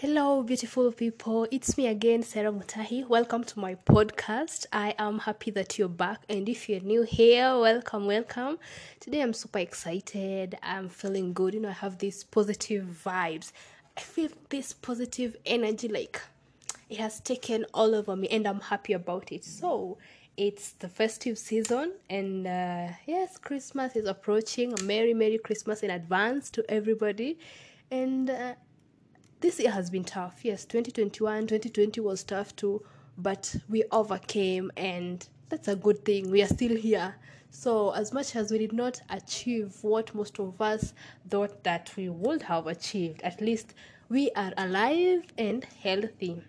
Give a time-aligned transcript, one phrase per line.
[0.00, 1.48] Hello, beautiful people.
[1.50, 3.08] It's me again, Sarah Mutahi.
[3.08, 4.64] Welcome to my podcast.
[4.72, 6.20] I am happy that you're back.
[6.28, 8.60] And if you're new here, welcome, welcome.
[9.00, 10.56] Today I'm super excited.
[10.62, 11.54] I'm feeling good.
[11.54, 13.50] You know, I have these positive vibes.
[13.96, 16.22] I feel this positive energy like
[16.88, 19.44] it has taken all over me, and I'm happy about it.
[19.44, 19.98] So,
[20.36, 24.76] it's the festive season, and uh, yes, Christmas is approaching.
[24.84, 27.36] Merry, Merry Christmas in advance to everybody.
[27.90, 28.54] And uh,
[29.40, 30.40] this year has been tough.
[30.42, 32.82] Yes, 2021, 2020 was tough too,
[33.16, 36.30] but we overcame, and that's a good thing.
[36.30, 37.14] We are still here.
[37.50, 40.92] So, as much as we did not achieve what most of us
[41.30, 43.74] thought that we would have achieved, at least
[44.08, 46.42] we are alive and healthy.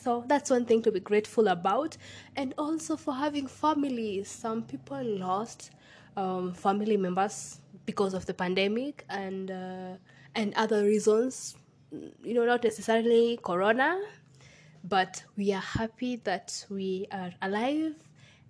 [0.00, 1.96] So, that's one thing to be grateful about,
[2.36, 4.28] and also for having families.
[4.28, 5.70] Some people lost
[6.16, 9.96] um, family members because of the pandemic and uh,
[10.34, 11.56] and other reasons
[12.22, 14.00] you know, not necessarily corona,
[14.84, 17.94] but we are happy that we are alive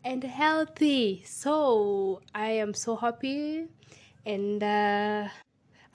[0.04, 1.22] and healthy.
[1.26, 3.66] So I am so happy
[4.26, 5.28] and uh,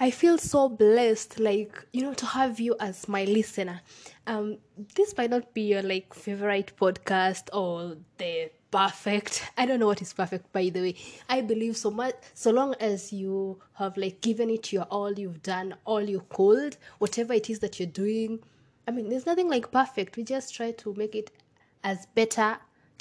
[0.01, 3.81] I feel so blessed, like, you know, to have you as my listener.
[4.25, 4.57] Um,
[4.95, 9.99] this might not be your like favorite podcast or the perfect i don't know what
[10.01, 10.95] is perfect by the way.
[11.27, 15.41] I believe so much so long as you have like given it your all you've
[15.41, 18.39] done all you could whatever it is that you're doing.
[18.87, 20.17] I mean there's nothing like perfect.
[20.17, 21.31] We just try to make it
[21.83, 22.57] as better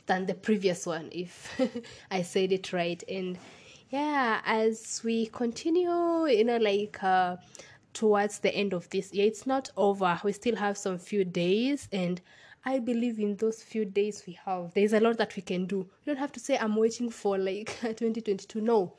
[0.06, 1.60] than the previous one if
[2.10, 3.02] i said it right.
[3.08, 3.38] And
[3.90, 7.36] yeah as we continue you know like uh
[7.94, 11.88] towards the end of this year it's not over we still have some few days
[11.92, 12.20] and
[12.64, 14.74] I believe in those few days we have.
[14.74, 15.76] There's a lot that we can do.
[15.76, 18.60] You don't have to say, I'm waiting for like 2022.
[18.60, 18.94] No.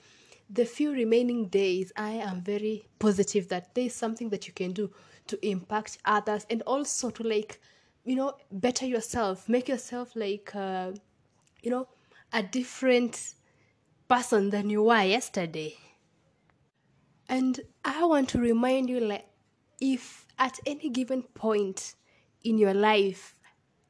[0.49, 4.89] The few remaining days, I am very positive that there's something that you can do
[5.27, 7.61] to impact others and also to like,
[8.05, 10.91] you know, better yourself, make yourself like, uh,
[11.61, 11.87] you know,
[12.33, 13.33] a different
[14.09, 15.77] person than you were yesterday.
[17.29, 19.25] And I want to remind you like,
[19.79, 21.95] if at any given point
[22.43, 23.35] in your life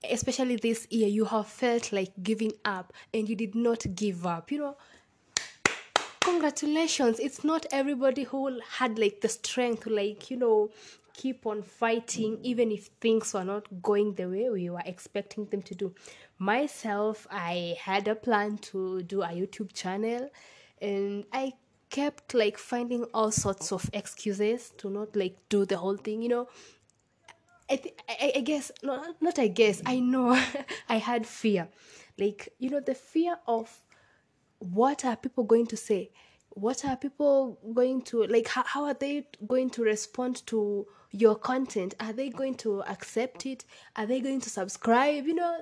[0.10, 4.52] especially this year, you have felt like giving up and you did not give up,
[4.52, 4.78] you know,
[6.22, 7.20] congratulations.
[7.20, 10.70] It's not everybody who had like the strength to like, you know,
[11.14, 15.62] keep on fighting even if things were not going the way we were expecting them
[15.64, 15.94] to do.
[16.40, 20.30] Myself, I had a plan to do a YouTube channel
[20.82, 21.54] and I
[21.90, 26.30] kept like finding all sorts of excuses to not like do the whole thing, you
[26.30, 26.48] know?
[27.70, 30.32] I, th- I, I guess not, not I guess I know
[30.90, 31.68] I had fear.
[32.18, 33.72] Like you know the fear of
[34.60, 36.12] what are people going to say?
[36.52, 41.36] What are people going to like how, how are they going to respond to your
[41.36, 41.96] content?
[42.00, 43.66] Are they going to accept it?
[43.96, 45.26] Are they going to subscribe?
[45.26, 45.62] You know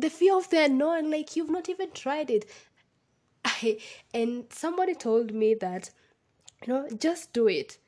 [0.00, 2.48] the fear of the unknown like you've not even tried it.
[3.44, 3.78] I,
[4.12, 5.90] and somebody told me that
[6.66, 7.78] you know just do it.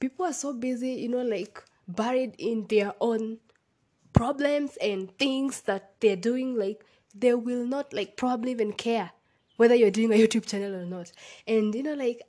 [0.00, 3.38] People are so busy you know like buried in their own
[4.12, 6.84] problems and things that they're doing like
[7.14, 9.10] they will not like probably even care
[9.56, 11.12] whether you're doing a youtube channel or not.
[11.46, 12.22] And you know like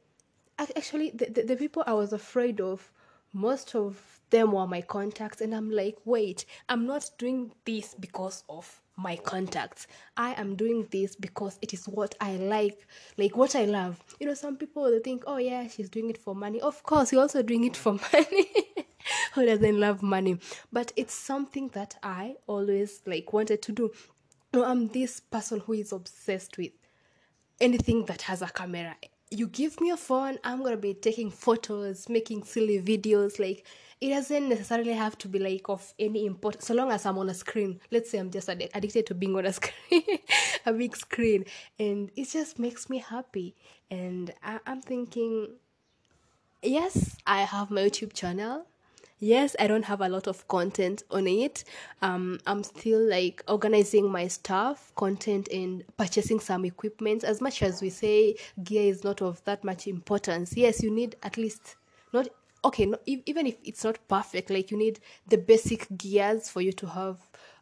[0.59, 2.91] actually the, the, the people i was afraid of
[3.33, 8.43] most of them were my contacts and i'm like wait i'm not doing this because
[8.49, 9.87] of my contacts.
[10.17, 12.87] I am doing this because it is what i like
[13.17, 14.03] like what i love.
[14.19, 16.59] You know some people they think oh yeah she's doing it for money.
[16.59, 18.47] Of course you're also doing it for money.
[19.33, 20.39] Who doesn't love money?
[20.73, 23.91] But it's something that i always like wanted to do.
[24.53, 26.71] No i'm this person who is obsessed with
[27.61, 28.95] anything that has a camera
[29.29, 33.65] you give me a phone i'm gonna be taking photos making silly videos like
[33.99, 37.29] it doesn't necessarily have to be like of any importance so long as i'm on
[37.29, 37.79] a screen.
[37.91, 40.03] Let's say i'm just ad- addicted to being on a screen
[40.65, 41.45] a big screen
[41.79, 43.55] and it just makes me happy.
[43.89, 45.49] And I- i'm thinking
[46.61, 48.65] yes i have my youtube channel
[49.19, 51.63] yes i don't have a lot of content on it.
[52.01, 57.23] Um i'm still like organizing my stuff content and purchasing some equipment.
[57.23, 61.15] As much as we say gear is not of that much importance yes you need
[61.23, 61.75] at least
[62.13, 62.27] not
[62.63, 66.71] okay no, even if it's not perfect like you need the basic gears for you
[66.73, 67.17] to have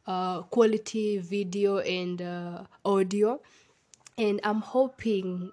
[0.07, 3.39] uh quality video and uh, audio.
[4.18, 5.51] And i'm hoping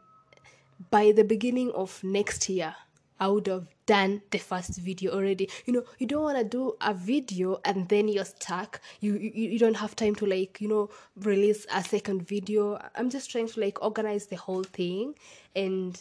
[0.91, 2.75] by the beginning of next year
[3.23, 5.51] I would have done the first video already.
[5.67, 8.81] You know, you don't want to do a video and then you're stuck.
[9.01, 10.85] You, you you don't have time to like, you know,
[11.17, 12.63] release a second video.
[12.97, 15.15] I'm just trying to like organize the whole thing
[15.55, 16.01] and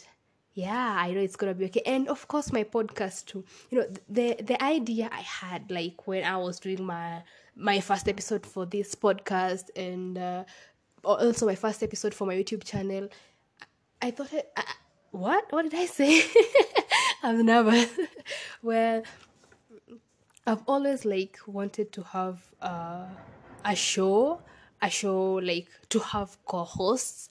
[0.54, 3.86] yeah i know it's gonna be okay and of course my podcast too you know
[4.16, 7.22] the the idea i had like when i was doing my
[7.56, 10.44] my first episode for this podcast and uh,
[11.04, 13.08] also my first episode for my youtube channel
[14.02, 14.72] i thought it, uh,
[15.24, 16.20] what what did i say
[17.22, 17.90] i'm nervous
[18.62, 19.02] well
[20.46, 23.06] i've always like wanted to have uh,
[23.64, 24.40] a show
[24.80, 27.30] a show like to have co-hosts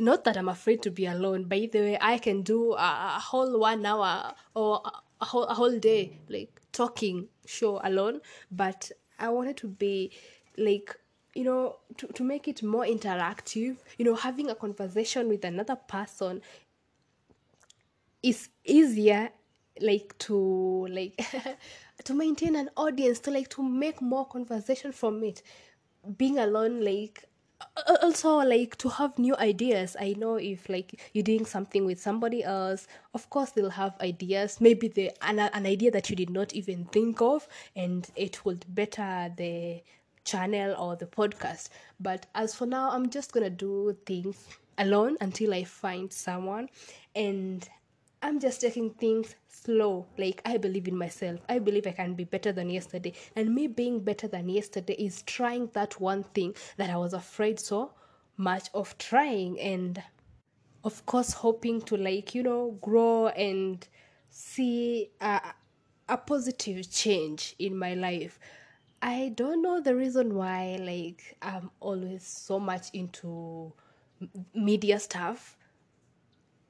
[0.00, 1.44] not that I'm afraid to be alone.
[1.44, 4.82] By the way, I can do a, a whole one hour or
[5.20, 8.20] a, whole a whole day like talking show alone.
[8.50, 10.12] But I wanted to be
[10.56, 10.94] like
[11.34, 13.78] you know to, to make it more interactive.
[13.96, 16.42] You know, having a conversation with another person
[18.22, 19.30] is easier
[19.80, 21.20] like to like
[22.04, 25.42] to maintain an audience to like to make more conversation from it.
[26.16, 27.24] Being alone like
[28.02, 29.96] also like to have new ideas.
[29.98, 34.60] I know if like you're doing something with somebody else of course they'll have ideas.
[34.60, 38.64] Maybe the an, an idea that you did not even think of and it would
[38.74, 39.82] better the
[40.24, 41.68] channel or the podcast.
[42.00, 46.68] But as for now i'm just gonna do things alone until i find someone.
[47.14, 47.68] And
[48.20, 50.06] I'm just taking things slow.
[50.16, 51.40] Like, I believe in myself.
[51.48, 53.12] I believe I can be better than yesterday.
[53.36, 57.60] And me being better than yesterday is trying that one thing that I was afraid
[57.60, 57.92] so
[58.36, 59.60] much of trying.
[59.60, 60.02] And
[60.84, 63.86] of course, hoping to, like, you know, grow and
[64.30, 65.40] see a,
[66.08, 68.40] a positive change in my life.
[69.00, 73.72] I don't know the reason why, like, I'm always so much into
[74.54, 75.57] media stuff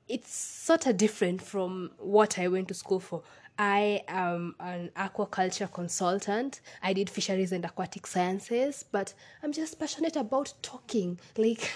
[0.09, 3.23] it's sort of different from what I went to school for.
[3.59, 6.61] I am an aquaculture consultant.
[6.83, 9.13] I did fisheries and aquatic sciences, but
[9.43, 11.19] I'm just passionate about talking.
[11.37, 11.71] Like,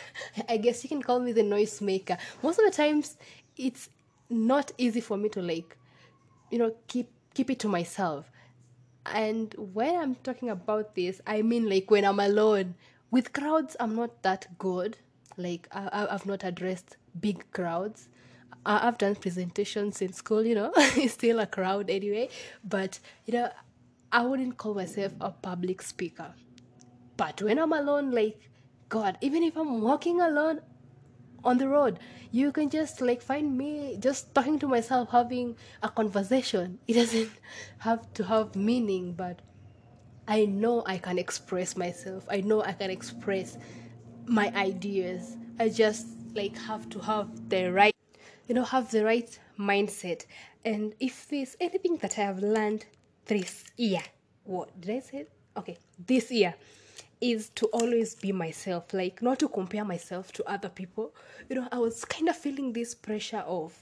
[0.49, 2.17] I guess you can call me the noise maker.
[2.43, 3.17] Most of the times,
[3.57, 3.89] it's
[4.31, 5.77] not easy for me to like,
[6.51, 8.31] you know, keep keep it to myself.
[9.07, 12.77] And when I'm talking about this, I mean like when I'm alone.
[13.11, 14.97] With crowds, I'm not that good.
[15.37, 18.09] Like I, I've not addressed big crowds
[18.65, 22.29] I've done presentations in school, you know, it's still a crowd anyway.
[22.65, 23.51] But, you know,
[24.13, 26.35] I wouldn't call myself a public speaker.
[27.17, 28.39] But when I'm alone, like,
[28.89, 30.61] God, even if I'm walking alone
[31.45, 31.99] on the road,
[32.31, 36.79] you can just like find me just talking to myself, having a conversation.
[36.87, 37.31] It doesn't
[37.79, 39.41] have to have meaning, but
[40.29, 42.27] I know I can express myself.
[42.31, 43.59] I know I can express
[44.27, 45.37] my ideas.
[45.59, 47.92] I just like have to have the right
[48.49, 50.27] you know have the right mindset.
[50.65, 52.87] And if there's anything that i have learned
[53.27, 54.03] this year
[54.45, 55.27] what did i say?
[55.57, 56.55] Okay this year
[57.21, 61.15] is to always be myself like not to compare myself to other people.
[61.49, 63.77] You know i was kind of feeling this pressure of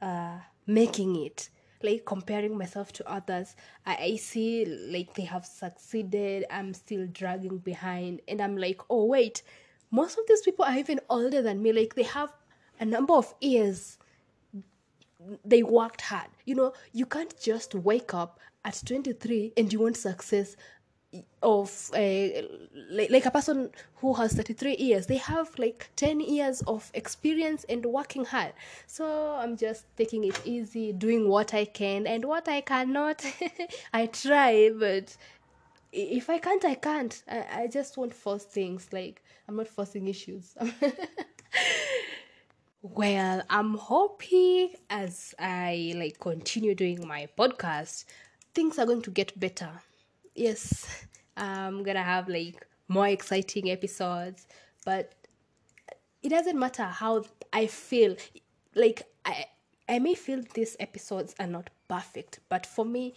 [0.00, 1.48] uh, making it
[1.82, 3.56] like comparing myself to others.
[3.84, 6.46] I, I see like they have succeeded.
[6.50, 8.22] I'm still dragging behind.
[8.28, 9.42] And i'm like oh wait
[9.90, 11.72] most of these people are even older than me.
[11.72, 12.32] Like they have
[12.80, 13.98] a number of years
[15.44, 16.28] they worked hard.
[16.44, 20.56] You know, you can't just wake up at 23 and you want success
[21.42, 22.44] of a
[22.90, 25.06] like, like a person who has 33 years.
[25.06, 28.52] They have like 10 years of experience and working hard.
[28.86, 33.24] So i'm just taking it easy doing what i can and what i cannot.
[33.92, 35.16] I try but
[35.92, 37.22] if i can't i can't.
[37.30, 40.56] I, I just won't force things like i'm not forcing issues
[42.84, 48.04] Well, I'm hoping as I like continue doing my podcast,
[48.54, 49.70] things are going to get better.
[50.34, 54.46] Yes, I'm gonna have like more exciting episodes,
[54.84, 55.14] but
[56.22, 57.24] it doesn't matter how
[57.54, 58.16] I feel.
[58.74, 59.46] Like I
[59.88, 63.14] I may feel these episodes are not perfect, but for me,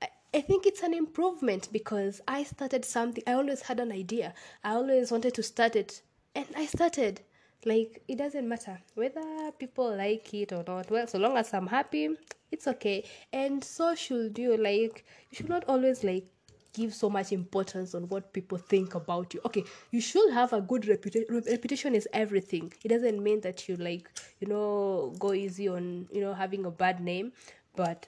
[0.00, 3.24] I, I think it's an improvement because I started something.
[3.26, 4.32] I always had an idea.
[4.62, 6.02] I always wanted to start it,
[6.36, 7.22] and I started
[7.64, 10.90] like it doesn't matter whether people like it or not.
[10.90, 12.10] Well so long as i'm happy
[12.50, 13.04] it's okay.
[13.32, 14.56] And so should you.
[14.56, 16.26] Like you should not always like
[16.72, 19.40] give so much importance on what people think about you.
[19.46, 22.72] Okay you should have a good reputation reputation is everything.
[22.84, 24.10] It doesn't mean that you like
[24.40, 27.32] you know go easy on you know having a bad name.
[27.76, 28.06] But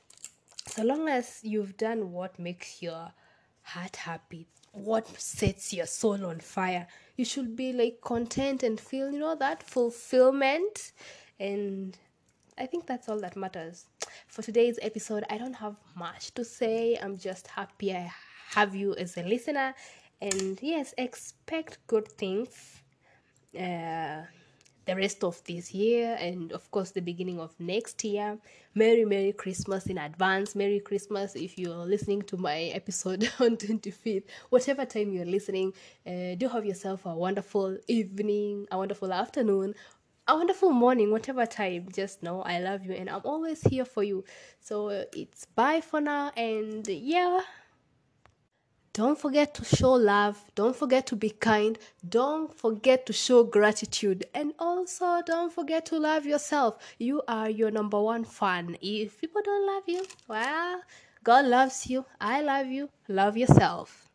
[0.66, 3.12] so long as you've done what makes your
[3.62, 6.86] heart happy what sets your soul on fire.
[7.16, 10.92] You should be like content and feel you know that fulfillment.
[11.38, 11.96] And
[12.58, 13.86] i think that's all that matters.
[14.28, 16.98] For today's episode i don't have much to say.
[17.02, 18.10] I'm just happy i
[18.54, 19.74] have you as a listener.
[20.20, 22.82] And yes expect good things.
[23.58, 24.22] Uh,
[24.90, 28.36] the rest of this year and of course the beginning of next year.
[28.74, 30.56] Merry merry christmas in advance.
[30.56, 35.72] Merry christmas if you're listening to my episode on 25th whatever time you're listening
[36.06, 39.74] uh, do have yourself a wonderful evening a wonderful afternoon
[40.26, 41.86] a wonderful morning whatever time.
[41.94, 44.24] Just know i love you and i'm always here for you.
[44.60, 47.42] So it's bye for now and yeah
[48.92, 50.44] don't forget to show love.
[50.56, 51.78] Don't forget to be kind.
[52.08, 54.26] Don't forget to show gratitude.
[54.34, 56.76] And also, don't forget to love yourself.
[56.98, 58.76] You are your number one fan.
[58.82, 60.82] If people don't love you, well,
[61.22, 62.04] God loves you.
[62.20, 62.90] I love you.
[63.08, 64.09] Love yourself.